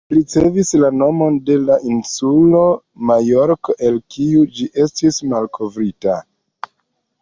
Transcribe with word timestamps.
Ĝi 0.11 0.15
ricevis 0.17 0.71
la 0.83 0.87
nomon 1.01 1.37
de 1.49 1.57
la 1.65 1.75
insulo 1.91 2.63
Majorko 3.11 3.79
elde 3.91 4.05
kiu 4.17 4.45
ĝi 4.57 4.71
estis 4.89 5.25
malkovrita. 5.35 6.23